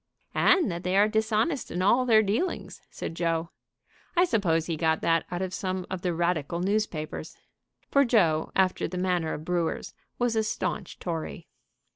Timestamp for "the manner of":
8.87-9.45